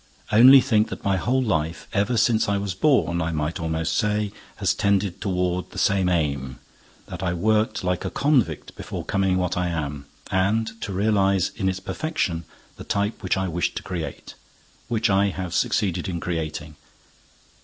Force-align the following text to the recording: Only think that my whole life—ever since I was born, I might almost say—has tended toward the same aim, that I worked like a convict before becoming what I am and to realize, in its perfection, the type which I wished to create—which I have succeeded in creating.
Only 0.31 0.61
think 0.61 0.89
that 0.89 1.03
my 1.03 1.17
whole 1.17 1.43
life—ever 1.43 2.17
since 2.17 2.49
I 2.49 2.57
was 2.57 2.73
born, 2.73 3.21
I 3.21 3.31
might 3.31 3.59
almost 3.59 3.95
say—has 3.97 4.73
tended 4.73 5.21
toward 5.21 5.69
the 5.69 5.77
same 5.77 6.09
aim, 6.09 6.57
that 7.05 7.21
I 7.21 7.33
worked 7.33 7.83
like 7.83 8.03
a 8.03 8.09
convict 8.09 8.75
before 8.75 9.03
becoming 9.03 9.37
what 9.37 9.55
I 9.57 9.67
am 9.67 10.07
and 10.31 10.71
to 10.81 10.91
realize, 10.91 11.51
in 11.55 11.69
its 11.69 11.79
perfection, 11.79 12.45
the 12.77 12.83
type 12.83 13.21
which 13.21 13.37
I 13.37 13.47
wished 13.47 13.75
to 13.75 13.83
create—which 13.83 15.09
I 15.11 15.27
have 15.27 15.53
succeeded 15.53 16.09
in 16.09 16.19
creating. 16.19 16.77